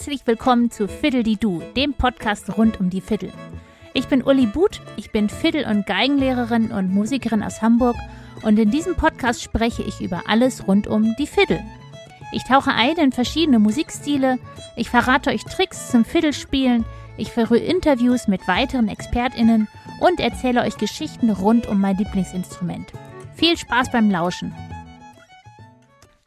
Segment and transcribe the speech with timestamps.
[0.00, 3.34] herzlich willkommen zu Fiddle die Du, dem Podcast rund um die Fiddle.
[3.92, 7.96] Ich bin Uli But, ich bin Fiddle- und Geigenlehrerin und Musikerin aus Hamburg
[8.40, 11.62] und in diesem Podcast spreche ich über alles rund um die Fiddle.
[12.32, 14.38] Ich tauche ein in verschiedene Musikstile,
[14.74, 16.86] ich verrate euch Tricks zum Fiddlespielen,
[17.18, 19.68] ich führe Interviews mit weiteren ExpertInnen
[20.00, 22.90] und erzähle euch Geschichten rund um mein Lieblingsinstrument.
[23.34, 24.54] Viel Spaß beim Lauschen!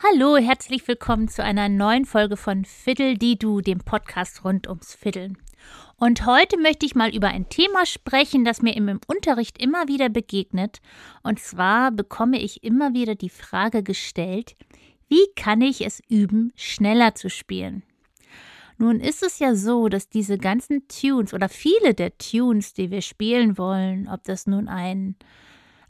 [0.05, 4.94] Hallo, herzlich willkommen zu einer neuen Folge von Fiddle die Du, dem Podcast rund ums
[4.94, 5.38] Fiddeln.
[5.95, 10.09] Und heute möchte ich mal über ein Thema sprechen, das mir im Unterricht immer wieder
[10.09, 10.81] begegnet.
[11.21, 14.58] Und zwar bekomme ich immer wieder die Frage gestellt,
[15.08, 17.83] wie kann ich es üben, schneller zu spielen?
[18.77, 23.02] Nun ist es ja so, dass diese ganzen Tunes oder viele der Tunes, die wir
[23.02, 25.16] spielen wollen, ob das nun ein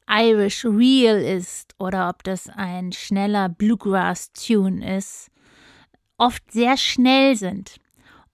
[0.10, 5.30] Irish Reel ist oder ob das ein schneller Bluegrass-Tune ist,
[6.18, 7.78] oft sehr schnell sind.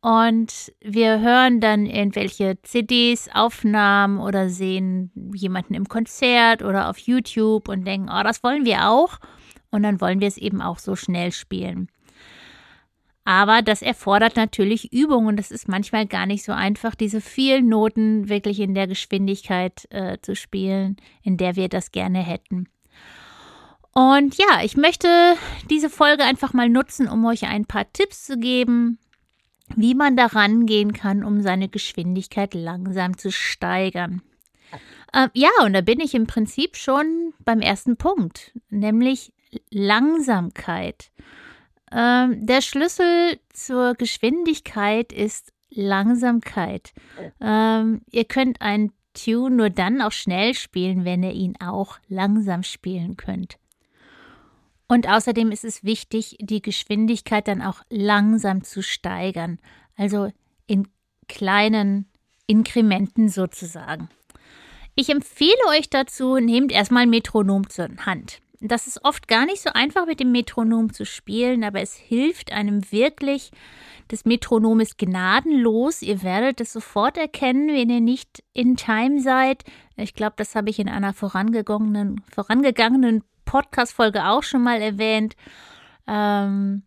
[0.02, 7.68] Und wir hören dann irgendwelche CDs, Aufnahmen oder sehen jemanden im Konzert oder auf YouTube
[7.68, 9.20] und denken, oh, das wollen wir auch.
[9.72, 11.90] Und dann wollen wir es eben auch so schnell spielen.
[13.30, 17.70] Aber das erfordert natürlich Übung und es ist manchmal gar nicht so einfach, diese vielen
[17.70, 22.70] Noten wirklich in der Geschwindigkeit äh, zu spielen, in der wir das gerne hätten.
[23.94, 25.36] Und ja, ich möchte
[25.70, 28.98] diese Folge einfach mal nutzen, um euch ein paar Tipps zu geben,
[29.76, 34.24] wie man da rangehen kann, um seine Geschwindigkeit langsam zu steigern.
[35.14, 39.34] Äh, ja, und da bin ich im Prinzip schon beim ersten Punkt, nämlich
[39.70, 41.12] Langsamkeit.
[41.92, 46.94] Ähm, der Schlüssel zur Geschwindigkeit ist Langsamkeit.
[47.40, 52.64] Ähm, ihr könnt einen Tune nur dann auch schnell spielen, wenn ihr ihn auch langsam
[52.64, 53.58] spielen könnt.
[54.88, 59.60] Und außerdem ist es wichtig, die Geschwindigkeit dann auch langsam zu steigern,
[59.96, 60.32] also
[60.66, 60.88] in
[61.28, 62.10] kleinen
[62.48, 64.10] Inkrementen sozusagen.
[64.96, 68.42] Ich empfehle euch dazu, nehmt erstmal ein Metronom zur Hand.
[68.62, 72.52] Das ist oft gar nicht so einfach mit dem Metronom zu spielen, aber es hilft
[72.52, 73.52] einem wirklich.
[74.10, 76.02] Das Metronom ist gnadenlos.
[76.02, 79.64] Ihr werdet es sofort erkennen, wenn ihr nicht in Time seid.
[79.96, 85.36] Ich glaube, das habe ich in einer vorangegangenen, vorangegangenen Podcast-Folge auch schon mal erwähnt.
[86.06, 86.84] Ähm,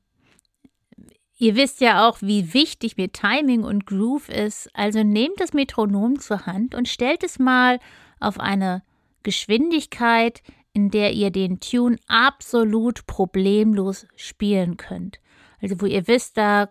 [1.39, 4.69] ihr wisst ja auch, wie wichtig mir Timing und Groove ist.
[4.75, 7.79] Also nehmt das Metronom zur Hand und stellt es mal
[8.21, 8.83] auf eine
[9.23, 10.43] Geschwindigkeit,
[10.75, 15.21] in der ihr den Tune absolut problemlos spielen könnt.
[15.61, 16.71] Also wo ihr wisst, da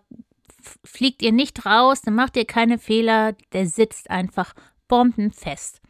[0.84, 4.54] fliegt ihr nicht raus, dann macht ihr keine Fehler, der sitzt einfach
[4.88, 5.80] bombenfest.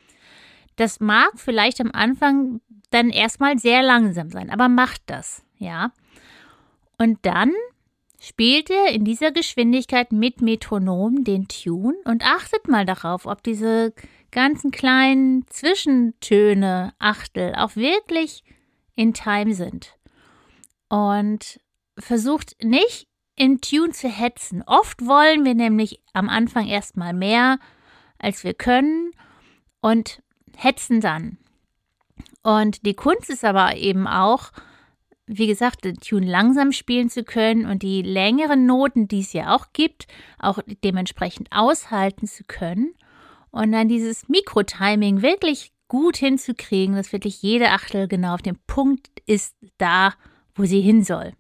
[0.77, 5.93] Das mag vielleicht am Anfang dann erstmal sehr langsam sein, aber macht das, ja.
[6.99, 7.53] Und dann
[8.23, 13.93] spielt ihr in dieser Geschwindigkeit mit Metronom den Tune und achtet mal darauf, ob diese
[14.31, 18.45] ganzen kleinen Zwischentöne, Achtel, auch wirklich
[18.95, 19.99] in Time sind.
[20.89, 21.59] Und
[21.99, 24.63] versucht nicht in Tune zu hetzen.
[24.67, 27.59] Oft wollen wir nämlich am Anfang erstmal mehr,
[28.19, 29.11] als wir können
[29.81, 30.23] und
[30.57, 31.39] hetzen dann.
[32.45, 34.53] Und die Kunst ist aber eben auch,
[35.27, 39.55] wie gesagt, den Tune langsam spielen zu können und die längeren Noten, die es ja
[39.55, 40.07] auch gibt,
[40.39, 42.95] auch dementsprechend aushalten zu können
[43.51, 49.11] und dann dieses Mikrotiming wirklich gut hinzukriegen, dass wirklich jede Achtel genau auf dem Punkt
[49.27, 50.15] ist da,
[50.55, 51.33] wo sie hin soll.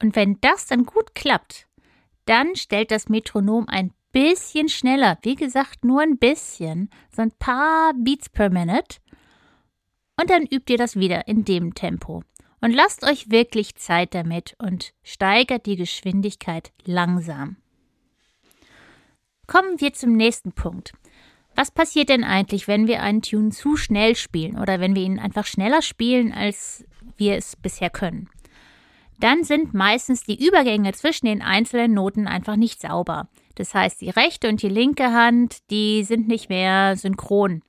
[0.00, 1.66] Und wenn das dann gut klappt,
[2.24, 7.92] dann stellt das Metronom ein bisschen schneller, wie gesagt, nur ein bisschen, so ein paar
[7.94, 8.98] Beats per Minute.
[10.20, 12.22] Und dann übt ihr das wieder in dem Tempo.
[12.60, 17.56] Und lasst euch wirklich Zeit damit und steigert die Geschwindigkeit langsam.
[19.46, 20.92] Kommen wir zum nächsten Punkt.
[21.54, 25.18] Was passiert denn eigentlich, wenn wir einen Tune zu schnell spielen oder wenn wir ihn
[25.18, 26.84] einfach schneller spielen, als
[27.16, 28.30] wir es bisher können?
[29.20, 33.28] Dann sind meistens die Übergänge zwischen den einzelnen Noten einfach nicht sauber.
[33.56, 37.62] Das heißt, die rechte und die linke Hand, die sind nicht mehr synchron.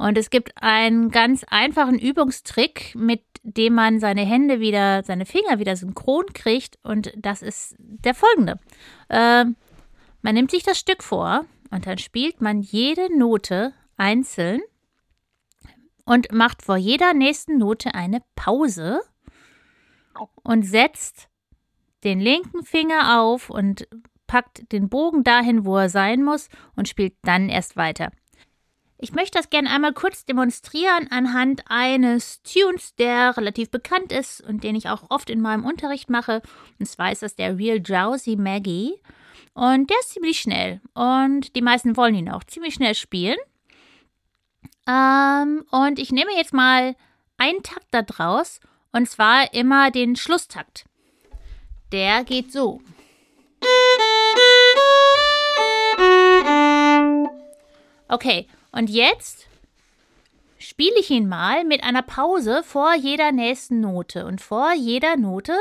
[0.00, 5.58] Und es gibt einen ganz einfachen Übungstrick, mit dem man seine Hände wieder, seine Finger
[5.58, 6.78] wieder synchron kriegt.
[6.82, 8.58] Und das ist der folgende.
[9.10, 9.44] Äh,
[10.22, 14.62] man nimmt sich das Stück vor und dann spielt man jede Note einzeln
[16.06, 19.02] und macht vor jeder nächsten Note eine Pause
[20.42, 21.28] und setzt
[22.04, 23.86] den linken Finger auf und
[24.26, 28.10] packt den Bogen dahin, wo er sein muss und spielt dann erst weiter.
[29.02, 34.62] Ich möchte das gerne einmal kurz demonstrieren anhand eines Tunes, der relativ bekannt ist und
[34.62, 36.42] den ich auch oft in meinem Unterricht mache.
[36.78, 39.00] Und zwar ist das der Real Drowsy Maggie.
[39.54, 40.82] Und der ist ziemlich schnell.
[40.92, 43.38] Und die meisten wollen ihn auch ziemlich schnell spielen.
[44.86, 46.94] Ähm, und ich nehme jetzt mal
[47.38, 48.60] einen Takt da draus.
[48.92, 50.84] Und zwar immer den Schlusstakt.
[51.90, 52.82] Der geht so.
[58.08, 59.46] Okay, und jetzt
[60.58, 64.26] spiele ich ihn mal mit einer Pause vor jeder nächsten Note.
[64.26, 65.56] Und vor jeder Note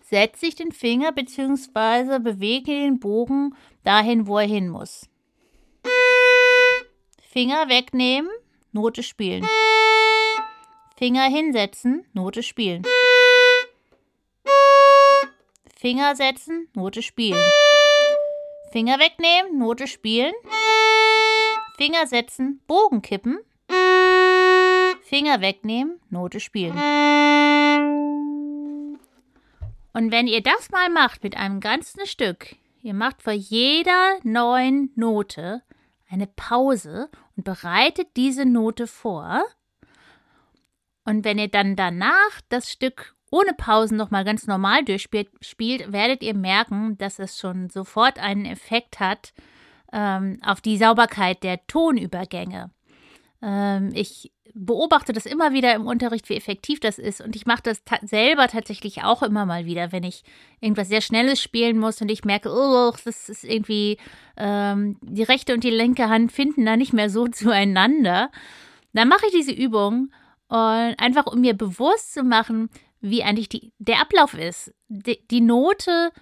[0.00, 2.18] setze ich den Finger bzw.
[2.18, 5.08] bewege den Bogen dahin, wo er hin muss.
[7.30, 8.30] Finger wegnehmen,
[8.72, 9.48] Note spielen.
[10.96, 12.82] Finger hinsetzen, Note spielen.
[15.74, 17.42] Finger setzen, Note spielen.
[18.70, 20.32] Finger wegnehmen, Note spielen.
[21.82, 23.40] Finger setzen, Bogen kippen.
[25.02, 26.74] Finger wegnehmen, Note spielen.
[29.92, 34.92] Und wenn ihr das mal macht mit einem ganzen Stück, ihr macht vor jeder neuen
[34.94, 35.64] Note
[36.08, 39.42] eine Pause und bereitet diese Note vor.
[41.04, 45.32] Und wenn ihr dann danach das Stück ohne Pausen nochmal ganz normal durchspielt,
[45.92, 49.32] werdet ihr merken, dass es schon sofort einen Effekt hat,
[49.92, 52.70] ähm, auf die Sauberkeit der Tonübergänge.
[53.42, 57.20] Ähm, ich beobachte das immer wieder im Unterricht, wie effektiv das ist.
[57.20, 60.24] Und ich mache das ta selber tatsächlich auch immer mal wieder, wenn ich
[60.60, 63.98] irgendwas sehr Schnelles spielen muss und ich merke, oh, das ist irgendwie,
[64.36, 68.30] ähm, die rechte und die linke Hand finden da nicht mehr so zueinander.
[68.92, 70.12] Dann mache ich diese Übung
[70.48, 72.68] und einfach um mir bewusst zu machen,
[73.00, 74.74] wie eigentlich die, der Ablauf ist.
[74.88, 76.12] Die, die Note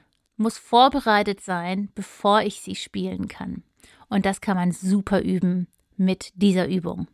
[0.41, 3.63] muss vorbereitet sein, bevor ich sie spielen kann.
[4.09, 7.07] Und das kann man super üben mit dieser Übung.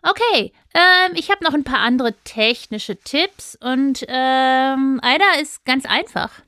[0.00, 5.86] Okay, ähm, ich habe noch ein paar andere technische Tipps und ähm, einer ist ganz
[5.86, 6.42] einfach.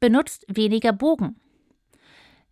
[0.00, 1.36] Benutzt weniger Bogen.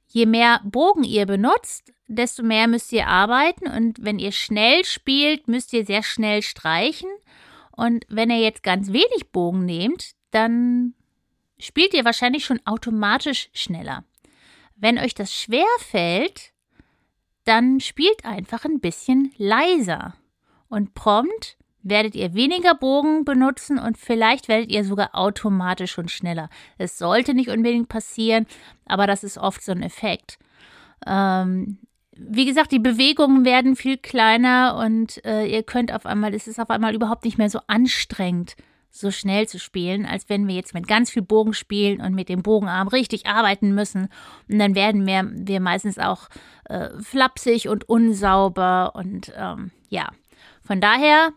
[0.08, 5.48] Je mehr Bogen ihr benutzt, desto mehr müsst ihr arbeiten und wenn ihr schnell spielt,
[5.48, 7.10] müsst ihr sehr schnell streichen.
[7.70, 10.94] Und wenn ihr jetzt ganz wenig Bogen nehmt, dann
[11.58, 14.04] spielt ihr wahrscheinlich schon automatisch schneller.
[14.74, 16.52] Wenn euch das schwer fällt,
[17.44, 20.14] dann spielt einfach ein bisschen leiser.
[20.68, 26.50] Und prompt werdet ihr weniger Bogen benutzen und vielleicht werdet ihr sogar automatisch schon schneller.
[26.78, 28.46] Es sollte nicht unbedingt passieren,
[28.84, 30.38] aber das ist oft so ein Effekt.
[31.06, 31.78] Ähm,
[32.16, 36.58] wie gesagt, die Bewegungen werden viel kleiner und äh, ihr könnt auf einmal, es ist
[36.58, 38.56] auf einmal überhaupt nicht mehr so anstrengend,
[38.98, 42.28] so schnell zu spielen, als wenn wir jetzt mit ganz viel Bogen spielen und mit
[42.28, 44.08] dem Bogenarm richtig arbeiten müssen.
[44.48, 46.28] Und dann werden wir, wir meistens auch
[46.64, 50.08] äh, flapsig und unsauber und ähm, ja.
[50.62, 51.32] Von daher,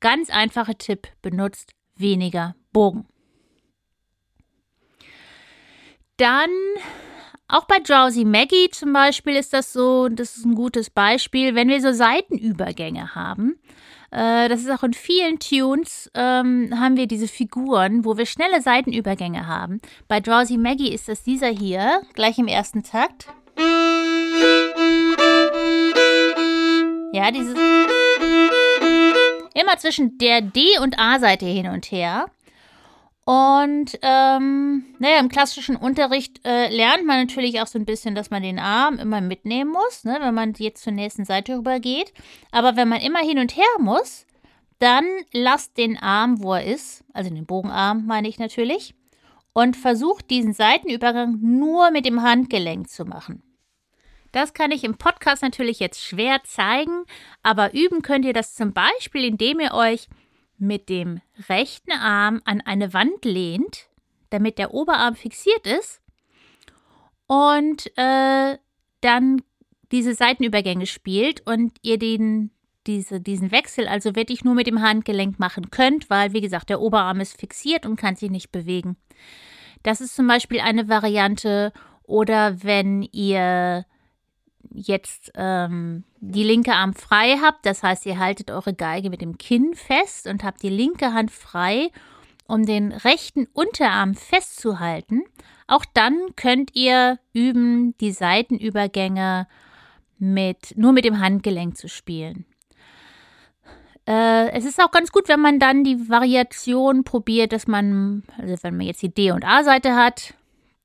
[0.00, 3.06] ganz einfacher Tipp, benutzt weniger Bogen.
[6.16, 6.50] Dann
[7.48, 11.68] auch bei Drowsy Maggie zum Beispiel ist das so, das ist ein gutes Beispiel, wenn
[11.68, 13.58] wir so Seitenübergänge haben,
[14.14, 18.62] äh, das ist auch in vielen Tunes, ähm, haben wir diese Figuren, wo wir schnelle
[18.62, 19.80] Seitenübergänge haben.
[20.06, 23.26] Bei Drowsy Maggie ist das dieser hier, gleich im ersten Takt.
[27.12, 27.54] Ja, dieses.
[29.54, 32.26] Immer zwischen der D- und A-Seite hin und her.
[33.24, 38.30] Und ähm, naja, im klassischen Unterricht äh, lernt man natürlich auch so ein bisschen, dass
[38.30, 42.12] man den Arm immer mitnehmen muss, ne, wenn man jetzt zur nächsten Seite rübergeht.
[42.52, 44.26] Aber wenn man immer hin und her muss,
[44.78, 48.94] dann lasst den Arm, wo er ist, also den Bogenarm meine ich natürlich,
[49.54, 53.42] und versucht diesen Seitenübergang nur mit dem Handgelenk zu machen.
[54.32, 57.04] Das kann ich im Podcast natürlich jetzt schwer zeigen,
[57.42, 60.08] aber üben könnt ihr das zum Beispiel, indem ihr euch
[60.66, 63.88] mit dem rechten Arm an eine Wand lehnt,
[64.30, 66.00] damit der Oberarm fixiert ist
[67.26, 68.58] und äh,
[69.00, 69.42] dann
[69.92, 72.50] diese Seitenübergänge spielt und ihr den,
[72.86, 76.80] diese, diesen Wechsel also wirklich nur mit dem Handgelenk machen könnt, weil, wie gesagt, der
[76.80, 78.96] Oberarm ist fixiert und kann sich nicht bewegen.
[79.82, 81.72] Das ist zum Beispiel eine Variante.
[82.02, 83.86] Oder wenn ihr
[84.72, 89.38] jetzt ähm, die linke Arm frei habt, das heißt, ihr haltet eure Geige mit dem
[89.38, 91.90] Kinn fest und habt die linke Hand frei,
[92.46, 95.22] um den rechten Unterarm festzuhalten.
[95.66, 99.46] Auch dann könnt ihr üben, die Seitenübergänge
[100.18, 102.44] mit, nur mit dem Handgelenk zu spielen.
[104.06, 108.54] Äh, es ist auch ganz gut, wenn man dann die Variation probiert, dass man, also
[108.62, 110.34] wenn man jetzt die D- und A-Seite hat,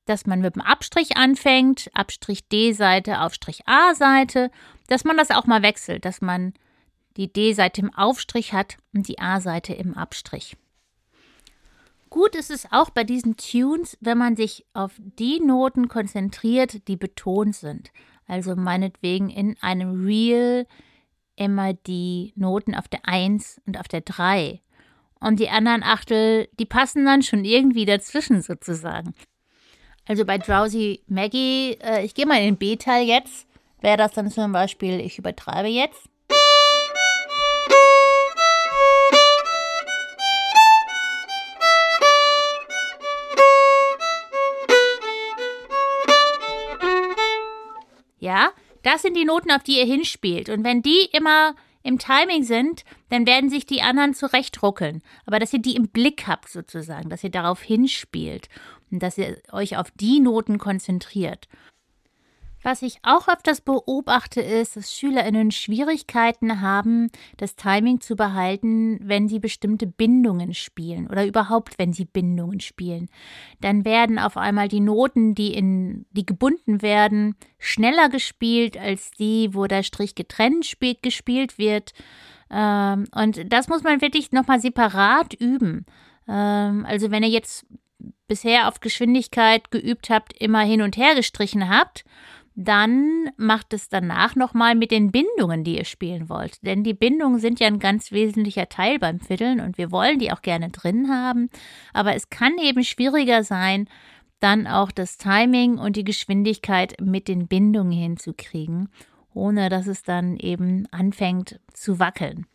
[0.09, 4.49] dass man mit dem Abstrich anfängt, Abstrich D-Seite, Aufstrich A-Seite,
[4.87, 6.53] dass man das auch mal wechselt, dass man
[7.15, 10.57] die D-Seite im Aufstrich hat und die A-Seite im Abstrich.
[12.09, 16.97] Gut ist es auch bei diesen Tunes, wenn man sich auf die Noten konzentriert, die
[16.97, 17.91] betont sind.
[18.25, 20.65] Also meinetwegen in einem Reel
[21.35, 24.59] immer die Noten auf der 1 und auf der 3.
[25.19, 29.13] Und die anderen Achtel, die passen dann schon irgendwie dazwischen sozusagen.
[30.09, 33.45] Also bei Drowsy Maggie, äh, ich gehe mal in den B-Teil jetzt,
[33.79, 36.09] wäre das dann zum Beispiel, ich übertreibe jetzt.
[48.17, 48.49] Ja,
[48.81, 50.49] das sind die Noten, auf die ihr hinspielt.
[50.49, 55.03] Und wenn die immer im Timing sind, dann werden sich die anderen zurechtruckeln.
[55.27, 58.49] Aber dass ihr die im Blick habt sozusagen, dass ihr darauf hinspielt
[58.98, 61.48] dass ihr euch auf die Noten konzentriert.
[62.62, 69.29] Was ich auch öfters beobachte, ist, dass SchülerInnen Schwierigkeiten haben, das Timing zu behalten, wenn
[69.29, 73.10] sie bestimmte Bindungen spielen oder überhaupt, wenn sie Bindungen spielen.
[73.62, 79.53] Dann werden auf einmal die Noten, die in, die gebunden werden, schneller gespielt als die,
[79.53, 81.93] wo der Strich getrennt spielt, gespielt wird.
[82.51, 85.86] Ähm, und das muss man wirklich nochmal separat üben.
[86.27, 87.65] Ähm, also wenn ihr jetzt
[88.29, 92.05] bisher auf Geschwindigkeit geübt habt, immer hin und her gestrichen habt,
[92.62, 96.65] dann macht es danach nochmal mit den Bindungen, die ihr spielen wollt.
[96.65, 100.31] Denn die Bindungen sind ja ein ganz wesentlicher Teil beim Fiddeln und wir wollen die
[100.31, 101.50] auch gerne drin haben.
[101.93, 103.88] Aber es kann eben schwieriger sein,
[104.41, 108.89] dann auch das Timing und die Geschwindigkeit mit den Bindungen hinzukriegen,
[109.33, 112.45] ohne dass es dann eben anfängt zu wackeln.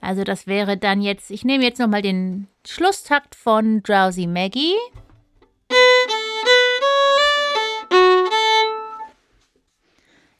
[0.00, 4.74] Also das wäre dann jetzt, ich nehme jetzt nochmal den Schlusstakt von Drowsy Maggie.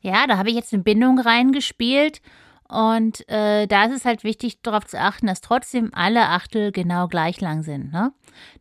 [0.07, 2.23] Ja, da habe ich jetzt eine Bindung reingespielt.
[2.69, 7.09] Und äh, da ist es halt wichtig, darauf zu achten, dass trotzdem alle Achtel genau
[7.09, 8.13] gleich lang sind, ne?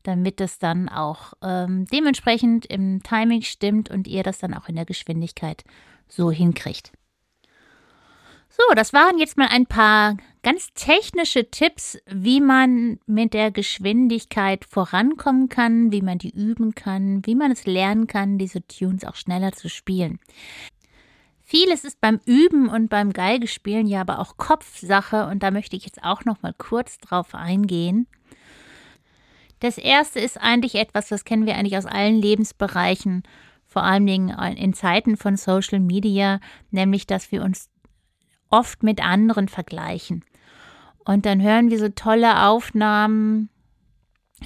[0.02, 4.76] damit es dann auch ähm, dementsprechend im Timing stimmt und ihr das dann auch in
[4.76, 5.64] der Geschwindigkeit
[6.08, 6.92] so hinkriegt.
[8.50, 14.66] So, das waren jetzt mal ein paar ganz technische Tipps, wie man mit der Geschwindigkeit
[14.66, 19.16] vorankommen kann, wie man die üben kann, wie man es lernen kann, diese Tunes auch
[19.16, 20.20] schneller zu spielen.
[21.48, 25.86] Vieles ist beim Üben und beim Geigespielen ja aber auch Kopfsache und da möchte ich
[25.86, 28.08] jetzt auch noch mal kurz drauf eingehen.
[29.60, 33.22] Das erste ist eigentlich etwas, das kennen wir eigentlich aus allen Lebensbereichen,
[33.68, 36.40] vor allen Dingen in Zeiten von Social Media,
[36.72, 37.70] nämlich dass wir uns
[38.50, 40.26] oft mit anderen vergleichen.
[41.06, 43.50] Und dann hören wir so tolle Aufnahmen,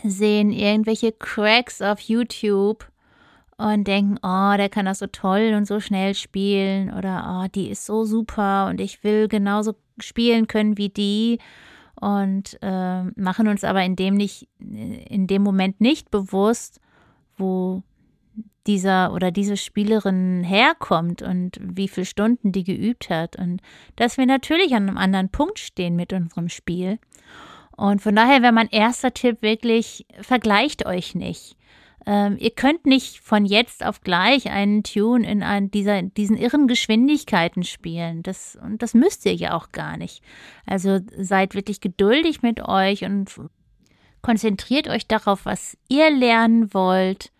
[0.04, 2.89] sehen irgendwelche Cracks auf YouTube
[3.60, 7.70] und denken, oh, der kann das so toll und so schnell spielen oder oh, die
[7.70, 11.40] ist so super und ich will genauso spielen können wie die
[12.00, 16.80] und äh, machen uns aber in dem nicht in dem Moment nicht bewusst,
[17.36, 17.84] wo
[18.66, 23.62] dieser oder diese Spielerin herkommt und wie viele Stunden die geübt hat und
[23.98, 26.98] dass wir natürlich an einem anderen Punkt stehen mit unserem Spiel.
[27.76, 31.58] Und von daher wäre mein erster Tipp wirklich, vergleicht euch nicht.
[32.06, 36.68] Ähm, ihr könnt nicht von jetzt auf gleich einen Tune in ein, dieser, diesen irren
[36.68, 38.24] Geschwindigkeiten spielen.
[38.24, 40.24] Das, und das müsst ihr ja auch gar nicht.
[40.66, 43.30] Also seid wirklich geduldig mit euch und
[44.22, 47.32] konzentriert euch darauf, was ihr lernen wollt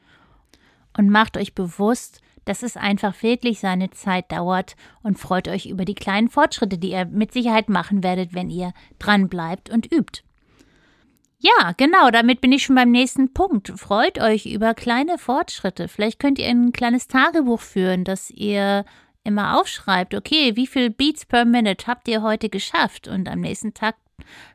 [0.98, 5.86] und macht euch bewusst, dass es einfach wirklich seine Zeit dauert und freut euch über
[5.86, 10.24] die kleinen Fortschritte, die ihr mit Sicherheit machen werdet, wenn ihr dran bleibt und übt.
[11.42, 13.72] Ja, genau, damit bin ich schon beim nächsten Punkt.
[13.78, 15.88] Freut euch über kleine Fortschritte.
[15.88, 18.84] Vielleicht könnt ihr ein kleines Tagebuch führen, dass ihr
[19.24, 23.08] immer aufschreibt, okay, wie viel Beats per Minute habt ihr heute geschafft?
[23.08, 23.96] Und am nächsten Tag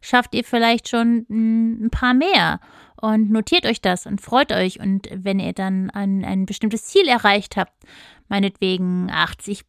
[0.03, 2.61] schafft ihr vielleicht schon hm, ein paar mehr.
[3.01, 4.79] Und notiert euch das und freut euch.
[4.79, 7.73] Und wenn ihr dann ein, ein bestimmtes Ziel erreicht habt,
[8.29, 9.65] meinetwegen 80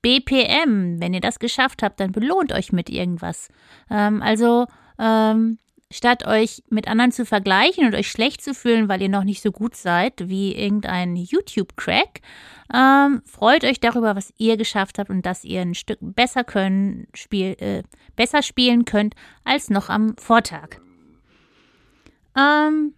[0.00, 3.48] BPM, wenn ihr das geschafft habt, dann belohnt euch mit irgendwas.
[3.90, 4.66] Ähm, also
[4.98, 5.58] ähm,
[5.92, 9.42] Statt euch mit anderen zu vergleichen und euch schlecht zu fühlen, weil ihr noch nicht
[9.42, 12.20] so gut seid wie irgendein YouTube-Crack,
[12.74, 17.06] ähm, freut euch darüber, was ihr geschafft habt und dass ihr ein Stück besser können,
[17.12, 17.82] spiel, äh,
[18.16, 20.80] besser spielen könnt als noch am Vortag.
[22.36, 22.94] Ähm,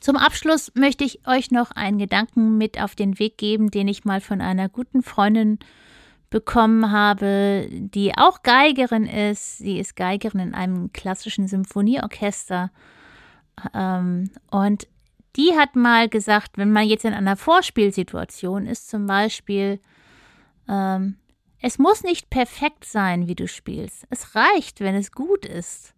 [0.00, 4.06] zum Abschluss möchte ich euch noch einen Gedanken mit auf den Weg geben, den ich
[4.06, 5.58] mal von einer guten Freundin
[6.30, 9.58] bekommen habe, die auch Geigerin ist.
[9.58, 12.70] Sie ist Geigerin in einem klassischen Symphonieorchester.
[13.74, 14.86] Ähm, und
[15.36, 19.80] die hat mal gesagt, wenn man jetzt in einer Vorspielsituation ist, zum Beispiel,
[20.68, 21.16] ähm,
[21.60, 24.06] Es muss nicht perfekt sein, wie du spielst.
[24.10, 25.92] Es reicht, wenn es gut ist.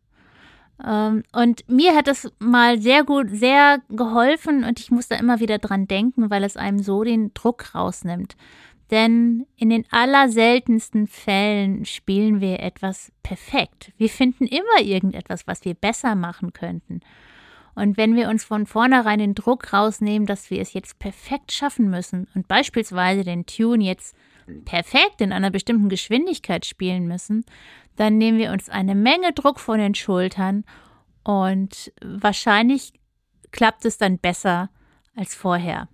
[0.82, 5.38] Ähm, und mir hat das mal sehr gut, sehr geholfen und ich muss da immer
[5.40, 8.36] wieder dran denken, weil es einem so den Druck rausnimmt.
[8.90, 13.92] Denn in den allerseltensten Fällen spielen wir etwas perfekt.
[13.96, 17.00] Wir finden immer irgendetwas, was wir besser machen könnten.
[17.76, 21.88] Und wenn wir uns von vornherein den Druck rausnehmen, dass wir es jetzt perfekt schaffen
[21.88, 24.16] müssen und beispielsweise den Tune jetzt
[24.64, 27.44] perfekt in einer bestimmten Geschwindigkeit spielen müssen,
[27.94, 30.64] dann nehmen wir uns eine Menge Druck von den Schultern
[31.22, 32.92] und wahrscheinlich
[33.52, 34.70] klappt es dann besser
[35.14, 35.88] als vorher.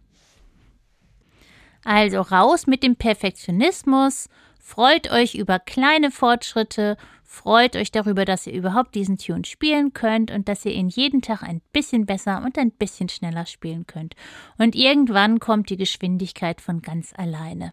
[1.87, 4.29] Also raus mit dem Perfektionismus,
[4.61, 10.33] freut euch über kleine Fortschritte, freut euch darüber, dass ihr überhaupt diesen Tune spielen könnt
[10.33, 14.17] und dass ihr ihn jeden Tag ein bisschen besser und ein bisschen schneller spielen könnt.
[14.59, 17.73] Und irgendwann kommt die Geschwindigkeit von ganz alleine.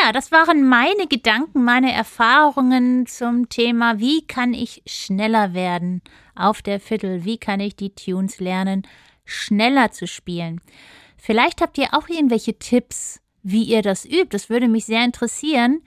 [0.00, 6.00] Ja, das waren meine Gedanken, meine Erfahrungen zum Thema, wie kann ich schneller werden
[6.36, 8.86] auf der Viertel, wie kann ich die Tunes lernen,
[9.24, 10.60] schneller zu spielen.
[11.24, 14.28] Vielleicht habt ihr auch irgendwelche Tipps, wie ihr das übt.
[14.28, 15.80] Das würde mich sehr interessieren.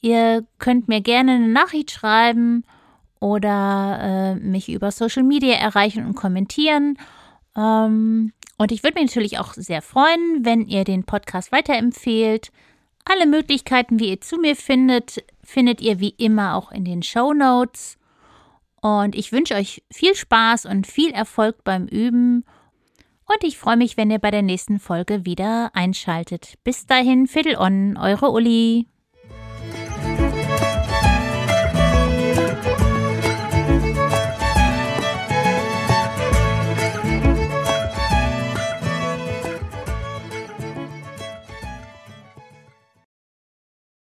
[0.00, 2.64] Ihr könnt mir gerne eine Nachricht schreiben
[3.20, 6.96] oder äh, mich über Social Media erreichen und kommentieren.
[7.54, 12.50] Ähm, und ich würde mich natürlich auch sehr freuen, wenn ihr den Podcast weiterempfehlt.
[13.04, 17.34] Alle Möglichkeiten, wie ihr zu mir findet, findet ihr wie immer auch in den Show
[17.34, 17.98] Notes.
[18.80, 22.46] Und ich wünsche euch viel Spaß und viel Erfolg beim Üben.
[23.30, 26.54] Und ich freue mich, wenn ihr bei der nächsten Folge wieder einschaltet.
[26.64, 28.86] Bis dahin, Fiddle on, eure Uli.